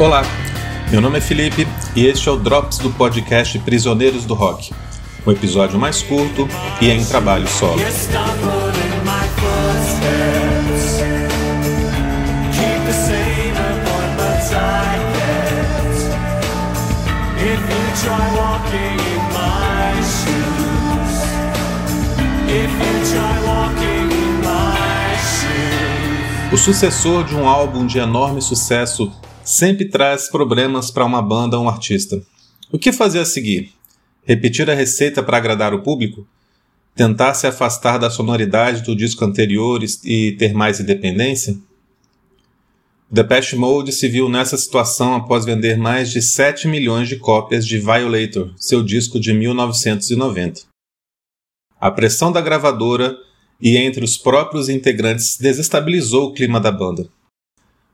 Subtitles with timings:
[0.00, 0.22] Olá,
[0.90, 4.72] meu nome é Felipe e este é o Drops do podcast Prisioneiros do Rock.
[5.26, 6.48] Um episódio mais curto
[6.80, 7.78] e em trabalho solo.
[26.50, 29.12] O sucessor de um álbum de enorme sucesso
[29.50, 32.22] sempre traz problemas para uma banda ou um artista.
[32.70, 33.72] O que fazer a seguir?
[34.24, 36.26] Repetir a receita para agradar o público?
[36.94, 41.58] Tentar se afastar da sonoridade do disco anterior e ter mais independência?
[43.10, 47.76] Depeche Mode se viu nessa situação após vender mais de 7 milhões de cópias de
[47.76, 50.62] Violator, seu disco de 1990.
[51.80, 53.16] A pressão da gravadora
[53.60, 57.08] e entre os próprios integrantes desestabilizou o clima da banda.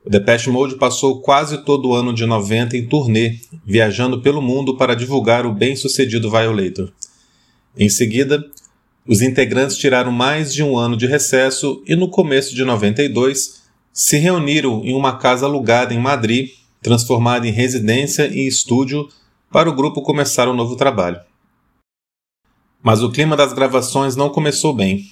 [0.06, 4.76] O Depeche Mode passou quase todo o ano de 90 em turnê, viajando pelo mundo
[4.76, 6.92] para divulgar o bem-sucedido Violator.
[7.76, 8.48] Em seguida,
[9.04, 14.16] os integrantes tiraram mais de um ano de recesso e no começo de 92 se
[14.16, 19.08] reuniram em uma casa alugada em Madrid, transformada em residência e estúdio,
[19.50, 21.18] para o grupo começar um novo trabalho.
[22.80, 25.04] Mas o clima das gravações não começou bem.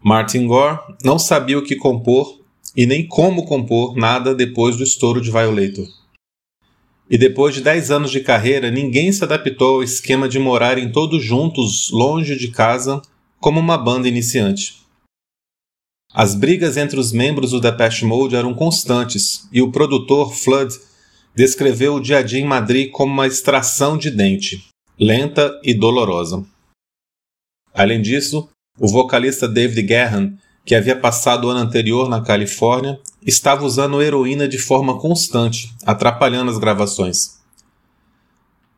[0.00, 2.38] Martin Gore não sabia o que compor
[2.78, 5.88] e nem como compor nada depois do estouro de Violator.
[7.10, 11.24] E depois de 10 anos de carreira, ninguém se adaptou ao esquema de morarem todos
[11.24, 13.02] juntos, longe de casa,
[13.40, 14.76] como uma banda iniciante.
[16.14, 20.72] As brigas entre os membros do Depeche Mode eram constantes e o produtor Flood
[21.34, 26.46] descreveu o dia a dia em Madrid como uma extração de dente, lenta e dolorosa.
[27.74, 30.38] Além disso, o vocalista David Gahan,
[30.68, 36.50] que havia passado o ano anterior na Califórnia, estava usando heroína de forma constante, atrapalhando
[36.50, 37.38] as gravações.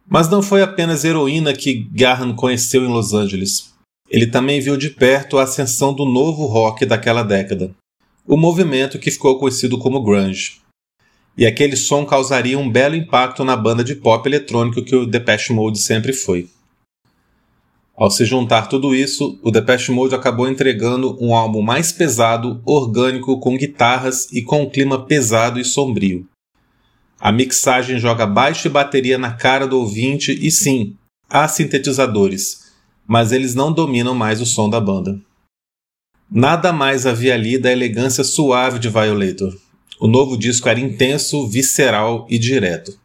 [0.09, 3.75] Mas não foi apenas heroína que Gahan conheceu em Los Angeles.
[4.09, 7.75] Ele também viu de perto a ascensão do novo rock daquela década,
[8.25, 10.61] o movimento que ficou conhecido como grunge.
[11.37, 15.53] E aquele som causaria um belo impacto na banda de pop eletrônico que o Depeche
[15.53, 16.49] Mode sempre foi.
[18.01, 23.39] Ao se juntar tudo isso, o Depeche Mode acabou entregando um álbum mais pesado, orgânico,
[23.39, 26.27] com guitarras e com um clima pesado e sombrio.
[27.21, 30.97] A mixagem joga baixo e bateria na cara do ouvinte e sim,
[31.29, 32.73] há sintetizadores,
[33.07, 35.21] mas eles não dominam mais o som da banda.
[36.31, 39.55] Nada mais havia ali da elegância suave de Violator.
[40.01, 42.99] O novo disco era intenso, visceral e direto.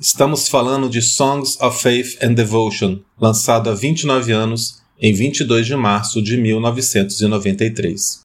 [0.00, 5.74] Estamos falando de Songs of Faith and Devotion, lançado há 29 anos, em 22 de
[5.74, 8.20] março de 1993.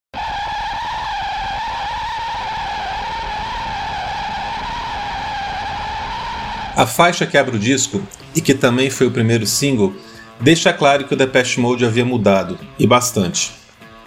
[6.75, 8.03] A faixa que abre o disco,
[8.35, 9.95] e que também foi o primeiro single,
[10.39, 13.51] deixa claro que o Depeche Mode havia mudado, e bastante.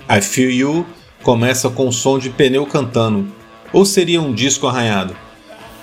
[0.09, 0.87] I Feel You
[1.25, 3.27] começa com o som de pneu cantando,
[3.73, 5.26] ou seria um disco arranhado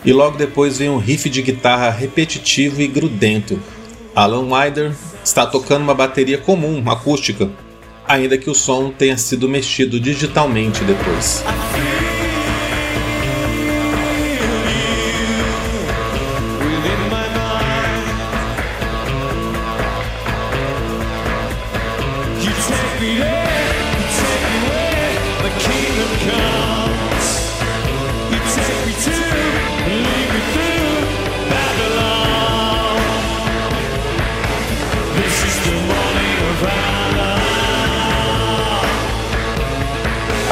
[0.06, 3.60] e logo depois vem um riff de guitarra repetitivo e grudento.
[4.16, 4.94] Alan Wider
[5.24, 7.50] está tocando uma bateria comum, acústica,
[8.08, 11.44] ainda que o som tenha sido mexido digitalmente depois.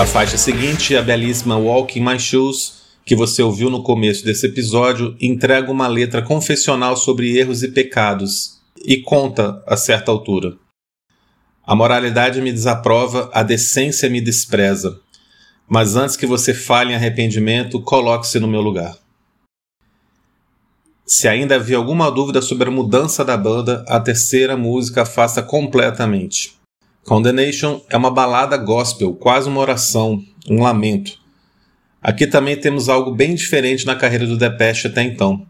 [0.01, 4.47] A faixa seguinte, a belíssima Walk in My Shoes, que você ouviu no começo desse
[4.47, 10.57] episódio, entrega uma letra confessional sobre erros e pecados e conta a certa altura.
[11.63, 14.99] A moralidade me desaprova, a decência me despreza.
[15.69, 18.97] Mas antes que você fale em arrependimento, coloque-se no meu lugar.
[21.05, 26.59] Se ainda havia alguma dúvida sobre a mudança da banda, a terceira música afasta completamente.
[27.05, 31.19] Condemnation é uma balada gospel, quase uma oração, um lamento.
[32.01, 35.45] Aqui também temos algo bem diferente na carreira do Depeche até então.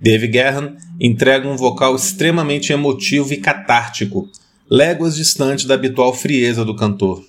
[0.00, 4.28] Dave Gahan entrega um vocal extremamente emotivo e catártico,
[4.70, 7.24] léguas distante da habitual frieza do cantor.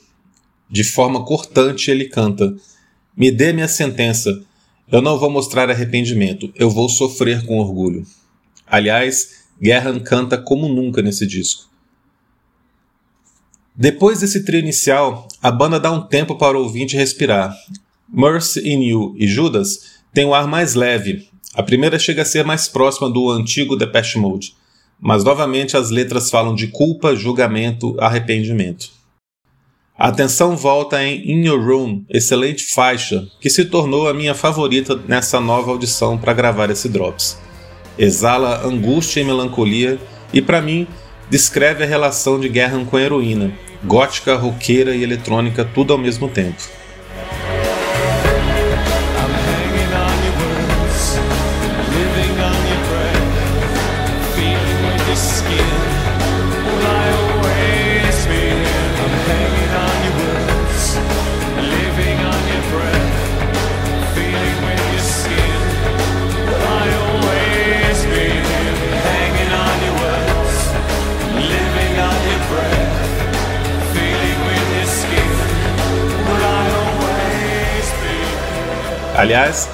[0.70, 2.56] De forma cortante ele canta:
[3.16, 4.42] Me dê minha sentença.
[4.92, 8.06] Eu não vou mostrar arrependimento, eu vou sofrer com orgulho.
[8.68, 11.75] Aliás, Gahan canta como nunca nesse disco.
[13.78, 17.54] Depois desse trio inicial, a banda dá um tempo para o ouvinte respirar.
[18.08, 21.28] Mercy in You e Judas tem um ar mais leve.
[21.54, 24.56] A primeira chega a ser mais próxima do antigo Depeche Mode,
[24.98, 28.92] mas novamente as letras falam de culpa, julgamento, arrependimento.
[29.98, 34.96] A atenção volta em In Your Room, excelente faixa, que se tornou a minha favorita
[35.08, 37.38] nessa nova audição para gravar esse Drops.
[37.98, 40.00] Exala angústia e melancolia
[40.34, 40.88] e, para mim,
[41.30, 43.52] descreve a relação de Guerra com a heroína,
[43.84, 46.62] gótica, roqueira e eletrônica tudo ao mesmo tempo.
[79.26, 79.68] Aliás,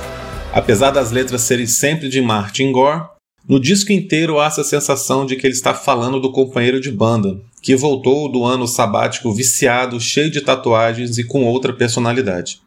[0.54, 3.04] apesar das letras serem sempre de Martin Gore,
[3.46, 7.38] no disco inteiro há essa sensação de que ele está falando do companheiro de banda,
[7.62, 12.62] que voltou do ano sabático viciado, cheio de tatuagens e com outra personalidade.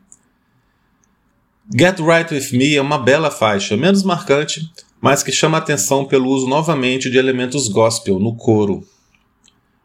[1.74, 4.70] Get Right With Me é uma bela faixa, menos marcante,
[5.00, 8.86] mas que chama atenção pelo uso novamente de elementos gospel no coro.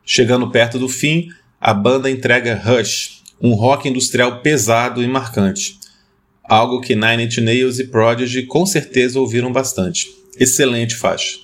[0.03, 1.29] Chegando perto do fim,
[1.61, 5.78] a banda entrega Rush, um rock industrial pesado e marcante
[6.49, 10.09] algo que Nine Inch Nails e Prodigy com certeza ouviram bastante.
[10.39, 11.37] Excelente faixa.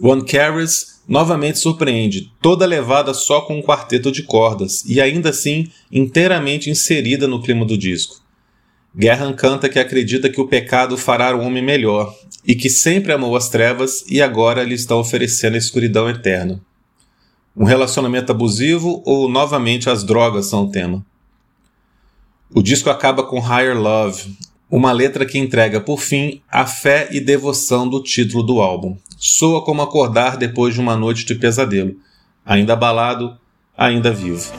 [0.00, 5.68] One Carries novamente surpreende, toda levada só com um quarteto de cordas e ainda assim
[5.90, 8.20] inteiramente inserida no clima do disco.
[8.94, 12.14] Guerra canta que acredita que o pecado fará o homem melhor
[12.46, 16.60] e que sempre amou as trevas e agora lhe está oferecendo a escuridão eterna.
[17.56, 21.04] Um relacionamento abusivo ou novamente as drogas são o tema.
[22.54, 24.36] O disco acaba com Higher Love,
[24.70, 28.94] uma letra que entrega, por fim, a fé e devoção do título do álbum.
[29.16, 31.96] Soa como acordar depois de uma noite de pesadelo.
[32.44, 33.38] Ainda abalado,
[33.74, 34.52] ainda vivo.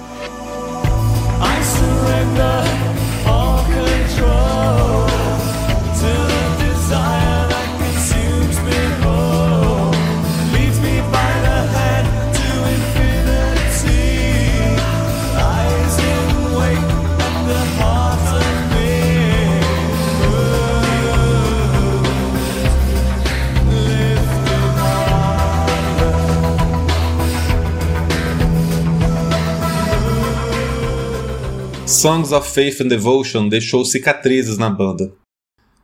[32.04, 35.14] Songs of Faith and Devotion deixou cicatrizes na banda.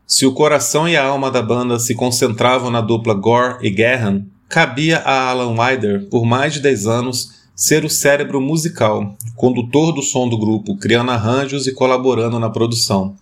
[0.06, 4.25] Se o coração e a alma da banda se concentravam na dupla Gore e Gahan,
[4.50, 10.01] cabia a Alan Wider, por mais de 10 anos, ser o cérebro musical, condutor do
[10.01, 13.16] som do grupo, criando arranjos e colaborando na produção.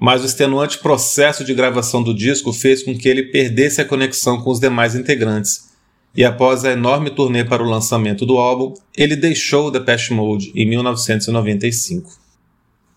[0.00, 4.40] Mas o extenuante processo de gravação do disco fez com que ele perdesse a conexão
[4.40, 5.73] com os demais integrantes
[6.16, 10.52] e após a enorme turnê para o lançamento do álbum, ele deixou o Depeche Mode
[10.54, 12.10] em 1995.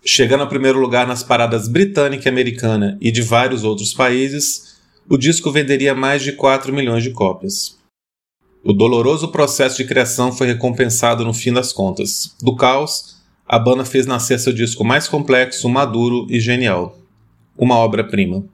[0.04, 4.78] Chegando ao primeiro lugar nas paradas britânica e americana e de vários outros países,
[5.08, 7.76] o disco venderia mais de 4 milhões de cópias.
[8.62, 12.36] O doloroso processo de criação foi recompensado no fim das contas.
[12.40, 16.96] Do caos, a banda fez nascer seu disco mais complexo, maduro e genial.
[17.56, 18.44] Uma obra-prima.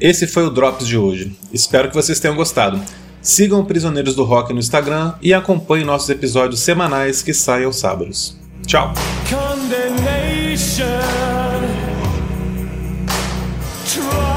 [0.00, 1.36] Esse foi o Drops de hoje.
[1.52, 2.80] Espero que vocês tenham gostado.
[3.20, 8.38] Sigam Prisioneiros do Rock no Instagram e acompanhem nossos episódios semanais que saem aos sábados.
[8.66, 8.94] Tchau!
[13.80, 14.29] Accusation